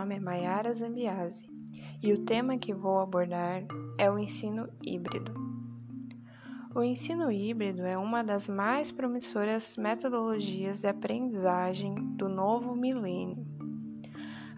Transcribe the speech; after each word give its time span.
nome 0.00 0.16
é 0.16 0.20
Mayara 0.20 0.72
Zambiase 0.72 1.46
e 2.02 2.10
o 2.10 2.24
tema 2.24 2.56
que 2.56 2.72
vou 2.72 3.00
abordar 3.00 3.64
é 3.98 4.10
o 4.10 4.18
ensino 4.18 4.66
híbrido. 4.82 5.34
O 6.74 6.82
ensino 6.82 7.30
híbrido 7.30 7.82
é 7.82 7.98
uma 7.98 8.24
das 8.24 8.48
mais 8.48 8.90
promissoras 8.90 9.76
metodologias 9.76 10.80
de 10.80 10.86
aprendizagem 10.86 11.94
do 12.16 12.30
novo 12.30 12.74
milênio. 12.74 13.46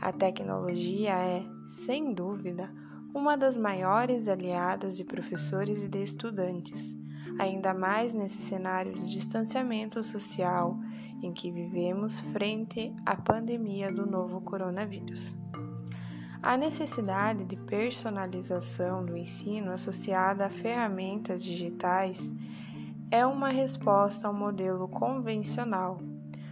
A 0.01 0.13
tecnologia 0.13 1.11
é, 1.11 1.45
sem 1.69 2.15
dúvida, 2.15 2.73
uma 3.13 3.37
das 3.37 3.57
maiores 3.57 4.29
aliadas 4.29 4.97
de 4.97 5.03
professores 5.03 5.83
e 5.83 5.89
de 5.89 6.05
estudantes, 6.05 6.97
ainda 7.37 7.75
mais 7.75 8.15
nesse 8.15 8.41
cenário 8.41 8.93
de 8.93 9.07
distanciamento 9.07 10.05
social 10.05 10.79
em 11.23 11.33
que 11.33 11.51
vivemos 11.51 12.21
frente 12.33 12.93
à 13.07 13.17
pandemia 13.17 13.93
do 13.93 14.05
novo 14.05 14.41
coronavírus. 14.41 15.35
A 16.43 16.57
necessidade 16.57 17.45
de 17.45 17.57
personalização 17.57 19.05
do 19.05 19.17
ensino 19.17 19.71
associada 19.71 20.47
a 20.47 20.51
ferramentas 20.51 21.43
digitais 21.43 22.35
é 23.13 23.25
uma 23.25 23.51
resposta 23.51 24.27
ao 24.27 24.35
modelo 24.35 24.89
convencional, 24.89 25.99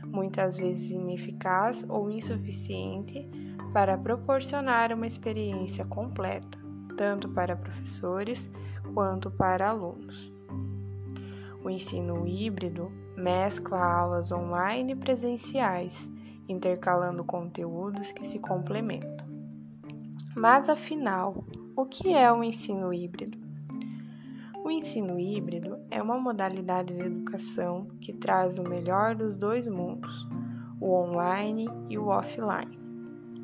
muitas 0.06 0.56
vezes 0.56 0.90
ineficaz 0.90 1.84
ou 1.88 2.08
insuficiente 2.08 3.28
para 3.72 3.98
proporcionar 3.98 4.92
uma 4.92 5.06
experiência 5.06 5.84
completa, 5.84 6.58
tanto 6.96 7.28
para 7.28 7.56
professores 7.56 8.48
quanto 8.94 9.30
para 9.30 9.70
alunos. 9.70 10.39
O 11.62 11.68
ensino 11.68 12.26
híbrido 12.26 12.90
mescla 13.16 13.84
aulas 13.84 14.32
online 14.32 14.92
e 14.92 14.96
presenciais, 14.96 16.10
intercalando 16.48 17.22
conteúdos 17.22 18.12
que 18.12 18.26
se 18.26 18.38
complementam. 18.38 19.28
Mas 20.34 20.68
afinal, 20.68 21.44
o 21.76 21.84
que 21.84 22.14
é 22.14 22.32
o 22.32 22.42
ensino 22.42 22.94
híbrido? 22.94 23.38
O 24.64 24.70
ensino 24.70 25.18
híbrido 25.18 25.78
é 25.90 26.02
uma 26.02 26.18
modalidade 26.18 26.94
de 26.94 27.02
educação 27.02 27.88
que 28.00 28.12
traz 28.12 28.58
o 28.58 28.62
melhor 28.62 29.14
dos 29.14 29.36
dois 29.36 29.66
mundos, 29.66 30.26
o 30.80 30.94
online 30.94 31.66
e 31.88 31.98
o 31.98 32.06
offline. 32.06 32.78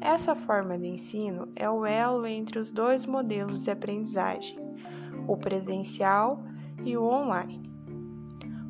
Essa 0.00 0.34
forma 0.34 0.78
de 0.78 0.88
ensino 0.88 1.48
é 1.56 1.68
o 1.68 1.84
elo 1.84 2.26
entre 2.26 2.58
os 2.58 2.70
dois 2.70 3.04
modelos 3.04 3.64
de 3.64 3.70
aprendizagem, 3.70 4.58
o 5.26 5.36
presencial 5.36 6.42
e 6.84 6.96
o 6.96 7.04
online. 7.04 7.65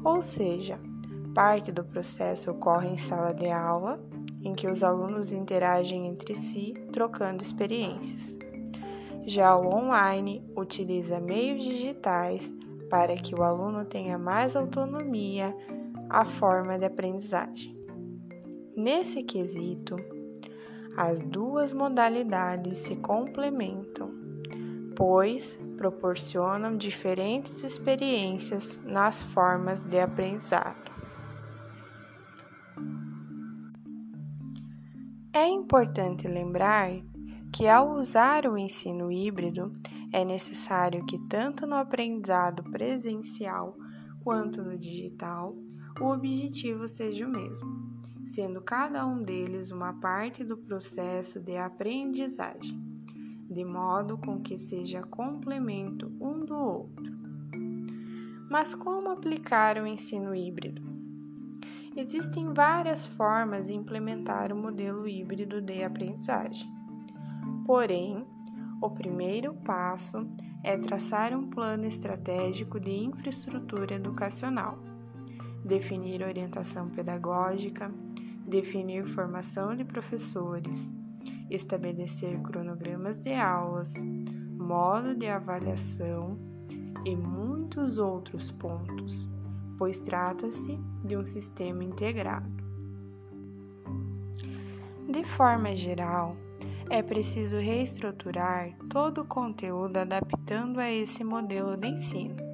Ou 0.07 0.23
seja, 0.23 0.79
parte 1.35 1.73
do 1.73 1.83
processo 1.83 2.53
ocorre 2.53 2.87
em 2.87 2.97
sala 2.97 3.35
de 3.35 3.49
aula, 3.49 3.99
em 4.41 4.55
que 4.55 4.69
os 4.69 4.85
alunos 4.85 5.33
interagem 5.33 6.07
entre 6.07 6.37
si, 6.37 6.75
trocando 6.93 7.43
experiências. 7.43 8.33
Já 9.27 9.57
o 9.57 9.67
online 9.67 10.49
utiliza 10.57 11.19
meios 11.19 11.65
digitais 11.65 12.55
para 12.89 13.17
que 13.17 13.35
o 13.35 13.43
aluno 13.43 13.85
tenha 13.85 14.17
mais 14.17 14.55
autonomia 14.55 15.53
à 16.09 16.25
forma 16.25 16.79
de 16.79 16.85
aprendizagem. 16.85 17.77
Nesse 18.77 19.25
quesito, 19.25 19.97
as 20.97 21.19
duas 21.19 21.73
modalidades 21.73 22.79
se 22.79 22.95
complementam, 22.95 24.13
pois 24.95 25.59
proporcionam 25.77 26.77
diferentes 26.77 27.63
experiências 27.63 28.79
nas 28.85 29.23
formas 29.23 29.83
de 29.83 30.01
aprendizado. 30.01 30.91
É 35.33 35.47
importante 35.47 36.27
lembrar 36.27 36.91
que, 37.53 37.69
ao 37.69 37.93
usar 37.93 38.47
o 38.47 38.57
ensino 38.57 39.13
híbrido, 39.13 39.73
é 40.13 40.25
necessário 40.25 41.05
que, 41.05 41.19
tanto 41.29 41.67
no 41.67 41.75
aprendizado 41.75 42.65
presencial 42.71 43.77
quanto 44.25 44.63
no 44.63 44.79
digital, 44.79 45.55
o 46.01 46.07
objetivo 46.07 46.89
seja 46.89 47.27
o 47.27 47.31
mesmo, 47.31 47.69
sendo 48.25 48.63
cada 48.63 49.07
um 49.07 49.23
deles 49.23 49.71
uma 49.71 49.93
parte 49.95 50.43
do 50.43 50.57
processo 50.57 51.39
de 51.39 51.57
aprendizagem 51.57 52.86
de 53.57 53.65
modo 53.65 54.19
com 54.19 54.39
que 54.39 54.59
seja 54.59 55.03
complemento 55.03 56.13
um 56.21 56.45
do 56.45 56.55
outro. 56.55 57.17
Mas 58.51 58.75
como 58.75 59.09
aplicar 59.09 59.79
o 59.79 59.87
ensino 59.87 60.35
híbrido? 60.35 60.83
Existem 61.97 62.53
várias 62.53 63.07
formas 63.07 63.69
de 63.69 63.73
implementar 63.73 64.53
o 64.53 64.57
modelo 64.57 65.09
híbrido 65.09 65.63
de 65.63 65.83
aprendizagem. 65.83 66.71
Porém, 67.65 68.27
o 68.83 68.91
primeiro 68.91 69.55
passo 69.55 70.29
é 70.63 70.77
traçar 70.77 71.35
um 71.35 71.49
plano 71.49 71.87
estratégico 71.87 72.79
de 72.79 72.91
infraestrutura 72.91 73.95
educacional, 73.95 74.79
definir 75.65 76.23
orientação 76.23 76.91
pedagógica, 76.91 77.91
definir 78.47 79.07
formação 79.07 79.75
de 79.75 79.83
professores, 79.83 80.93
estabelecer 81.51 82.41
cronogramas 82.43 83.17
de 83.17 83.35
aulas, 83.35 83.95
modo 84.59 85.15
de 85.15 85.29
avaliação 85.29 86.39
e 87.05 87.15
muitos 87.15 87.99
outros 87.99 88.51
pontos, 88.51 89.29
pois 89.79 90.01
trata-se 90.01 90.79
de 91.05 91.17
um 91.17 91.25
sistema 91.25 91.85
integrado. 91.85 92.51
De 95.09 95.25
forma 95.25 95.75
geral, 95.75 96.37
é 96.91 97.03
preciso 97.03 97.59
reestruturar 97.59 98.77
todo 98.91 99.23
o 99.23 99.27
conteúdo 99.27 99.97
adaptando 99.97 100.79
a 100.79 100.91
esse 100.91 101.25
modelo 101.25 101.77
de 101.77 101.89
ensino. 101.89 102.46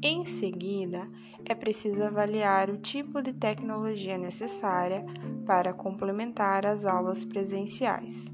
Em 0.00 0.24
seguida, 0.24 1.08
é 1.44 1.56
preciso 1.56 2.04
avaliar 2.04 2.70
o 2.70 2.76
tipo 2.76 3.20
de 3.20 3.32
tecnologia 3.32 4.16
necessária 4.16 5.04
para 5.44 5.72
complementar 5.72 6.64
as 6.64 6.86
aulas 6.86 7.24
presenciais. 7.24 8.32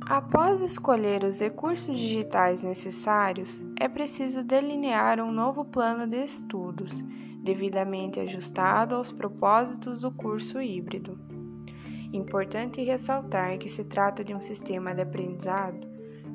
Após 0.00 0.62
escolher 0.62 1.24
os 1.24 1.40
recursos 1.40 1.98
digitais 1.98 2.62
necessários, 2.62 3.62
é 3.78 3.86
preciso 3.86 4.42
delinear 4.42 5.20
um 5.20 5.30
novo 5.30 5.62
plano 5.62 6.06
de 6.06 6.24
estudos, 6.24 6.92
devidamente 7.44 8.18
ajustado 8.18 8.94
aos 8.94 9.12
propósitos 9.12 10.00
do 10.00 10.10
curso 10.10 10.62
híbrido. 10.62 11.18
Importante 12.14 12.82
ressaltar 12.82 13.58
que 13.58 13.68
se 13.68 13.84
trata 13.84 14.24
de 14.24 14.34
um 14.34 14.40
sistema 14.40 14.94
de 14.94 15.02
aprendizado 15.02 15.86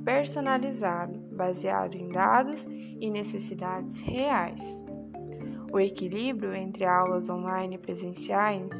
personalizado, 0.03 1.17
baseado 1.31 1.95
em 1.95 2.09
dados 2.09 2.67
e 3.03 3.09
necessidades 3.09 3.99
reais. 3.99 4.63
O 5.73 5.77
equilíbrio 5.77 6.53
entre 6.53 6.85
aulas 6.85 7.29
online 7.29 7.75
e 7.75 7.77
presenciais 7.77 8.71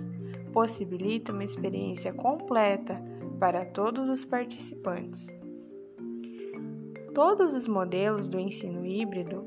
possibilita 0.53 1.33
uma 1.33 1.43
experiência 1.43 2.13
completa 2.13 3.03
para 3.37 3.65
todos 3.65 4.07
os 4.07 4.23
participantes. 4.23 5.27
Todos 7.13 7.53
os 7.53 7.67
modelos 7.67 8.25
do 8.25 8.39
ensino 8.39 8.85
híbrido 8.85 9.45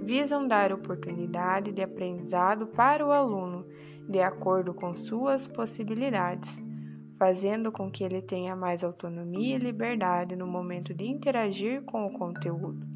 visam 0.00 0.48
dar 0.48 0.72
oportunidade 0.72 1.70
de 1.70 1.82
aprendizado 1.82 2.66
para 2.68 3.06
o 3.06 3.12
aluno 3.12 3.66
de 4.08 4.20
acordo 4.20 4.72
com 4.72 4.96
suas 4.96 5.46
possibilidades, 5.46 6.62
fazendo 7.18 7.70
com 7.70 7.90
que 7.90 8.02
ele 8.02 8.22
tenha 8.22 8.56
mais 8.56 8.82
autonomia 8.82 9.56
e 9.56 9.58
liberdade 9.58 10.36
no 10.36 10.46
momento 10.46 10.94
de 10.94 11.04
interagir 11.04 11.82
com 11.82 12.06
o 12.06 12.12
conteúdo, 12.12 12.94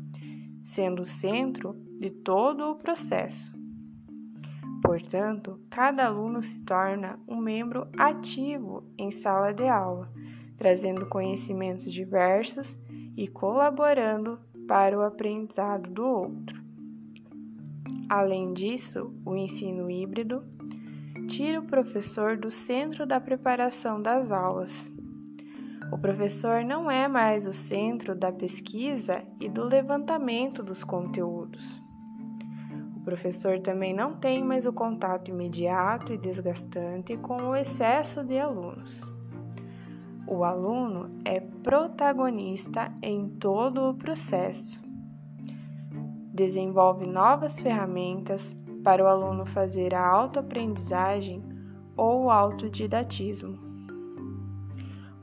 sendo 0.68 1.00
o 1.00 1.06
centro 1.06 1.74
de 1.98 2.10
todo 2.10 2.70
o 2.70 2.74
processo. 2.74 3.54
Portanto, 4.82 5.58
cada 5.70 6.04
aluno 6.04 6.42
se 6.42 6.62
torna 6.62 7.18
um 7.26 7.38
membro 7.38 7.88
ativo 7.96 8.84
em 8.98 9.10
sala 9.10 9.52
de 9.52 9.66
aula, 9.66 10.12
trazendo 10.58 11.06
conhecimentos 11.06 11.90
diversos 11.90 12.78
e 13.16 13.26
colaborando 13.26 14.38
para 14.68 14.96
o 14.96 15.00
aprendizado 15.00 15.88
do 15.90 16.04
outro. 16.04 16.62
Além 18.06 18.52
disso, 18.52 19.10
o 19.24 19.34
ensino 19.34 19.90
híbrido 19.90 20.44
tira 21.28 21.60
o 21.60 21.66
professor 21.66 22.36
do 22.36 22.50
centro 22.50 23.06
da 23.06 23.18
preparação 23.18 24.00
das 24.02 24.30
aulas. 24.30 24.90
O 25.92 25.98
professor 25.98 26.64
não 26.64 26.90
é 26.90 27.08
mais 27.08 27.46
o 27.46 27.52
centro 27.52 28.14
da 28.14 28.30
pesquisa 28.30 29.24
e 29.40 29.48
do 29.48 29.64
levantamento 29.64 30.62
dos 30.62 30.84
conteúdos 30.84 31.82
professor 33.08 33.58
também 33.60 33.94
não 33.94 34.12
tem 34.12 34.44
mais 34.44 34.66
o 34.66 34.72
contato 34.72 35.30
imediato 35.30 36.12
e 36.12 36.18
desgastante 36.18 37.16
com 37.16 37.42
o 37.42 37.56
excesso 37.56 38.22
de 38.22 38.38
alunos. 38.38 39.00
O 40.26 40.44
aluno 40.44 41.18
é 41.24 41.40
protagonista 41.40 42.92
em 43.00 43.30
todo 43.30 43.88
o 43.88 43.94
processo. 43.94 44.82
Desenvolve 46.34 47.06
novas 47.06 47.58
ferramentas 47.58 48.54
para 48.84 49.02
o 49.02 49.06
aluno 49.06 49.46
fazer 49.46 49.94
a 49.94 50.06
autoaprendizagem 50.06 51.42
ou 51.96 52.24
o 52.24 52.30
autodidatismo. 52.30 53.67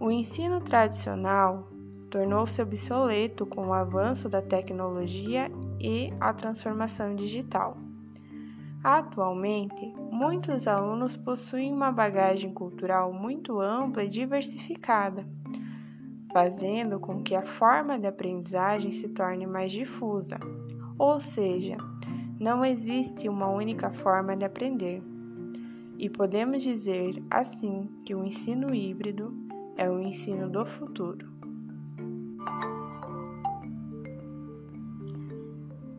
O 0.06 0.12
ensino 0.12 0.62
tradicional 0.62 1.68
tornou-se 2.12 2.62
obsoleto 2.62 3.44
com 3.44 3.70
o 3.70 3.74
avanço 3.74 4.30
da 4.30 4.40
tecnologia 4.40 5.52
e 5.80 6.14
a 6.20 6.32
transformação 6.32 7.16
digital. 7.16 7.76
Atualmente, 8.84 9.92
muitos 10.12 10.68
alunos 10.68 11.18
possuem 11.18 11.74
uma 11.74 11.92
bagagem 11.92 12.54
cultural 12.54 13.12
muito 13.12 13.60
ampla 13.60 14.04
e 14.04 14.08
diversificada, 14.08 15.28
fazendo 16.32 17.00
com 17.00 17.24
que 17.24 17.34
a 17.34 17.44
forma 17.44 17.98
de 17.98 18.06
aprendizagem 18.06 18.92
se 18.92 19.10
torne 19.10 19.48
mais 19.48 19.72
difusa, 19.72 20.38
ou 21.00 21.20
seja, 21.20 21.78
não 22.40 22.64
existe 22.64 23.28
uma 23.28 23.48
única 23.48 23.90
forma 23.90 24.38
de 24.38 24.46
aprender. 24.46 25.02
E 25.98 26.08
podemos 26.12 26.62
dizer 26.62 27.24
assim 27.28 27.90
que 28.06 28.14
o 28.14 28.24
ensino 28.24 28.72
híbrido 28.72 29.45
é 29.78 29.90
o 29.90 30.00
ensino 30.00 30.50
do 30.50 30.66
futuro. 30.66 31.28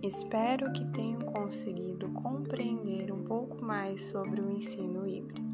Espero 0.02 0.72
que 0.72 0.84
tenham 0.92 1.20
conseguido 1.20 2.08
compreender 2.10 3.12
um 3.12 3.24
pouco 3.24 3.64
mais 3.64 4.02
sobre 4.04 4.40
o 4.40 4.50
ensino 4.50 5.06
híbrido. 5.06 5.46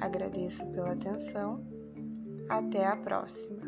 Agradeço 0.00 0.66
pela 0.66 0.92
atenção. 0.92 1.64
Até 2.48 2.86
a 2.86 2.96
próxima! 2.96 3.67